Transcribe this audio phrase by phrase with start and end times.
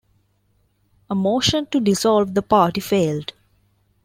[1.11, 3.33] A motion to dissolve the party failed.